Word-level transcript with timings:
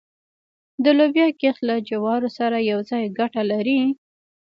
د 0.83 0.85
لوبیا 0.97 1.27
کښت 1.41 1.61
له 1.69 1.75
جوارو 1.89 2.29
سره 2.37 2.57
یوځای 2.71 3.03
ګټه 3.19 3.41
لري؟ 3.51 3.79